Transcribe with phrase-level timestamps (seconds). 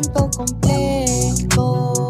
[0.00, 2.08] momento completo.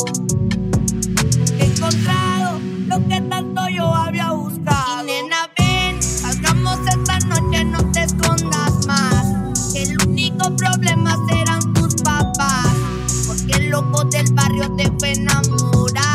[1.59, 5.03] He encontrado lo que tanto yo había buscado.
[5.03, 9.27] Y nena, ven, salgamos esta noche, no te escondas más.
[9.75, 12.75] El único problema serán tus papás.
[13.27, 16.10] Porque el loco del barrio te fue enamorar.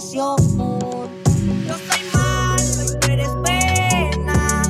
[0.00, 0.36] relación.
[1.66, 2.96] Yo soy malo y
[3.42, 4.62] pena.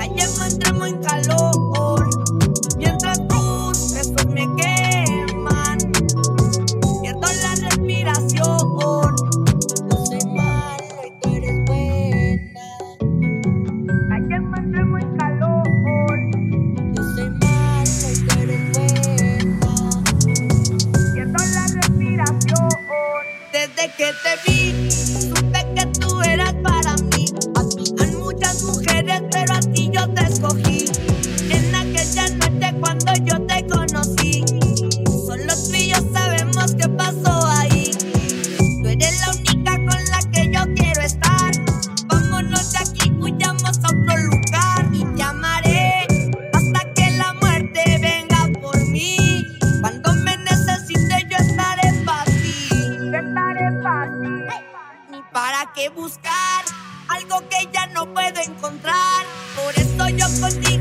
[0.00, 1.39] Ayer no entramos en calor.
[24.12, 24.59] te vi.
[55.88, 56.64] buscar,
[57.08, 59.24] algo que ya no puedo encontrar.
[59.56, 60.79] Por eso yo contigo.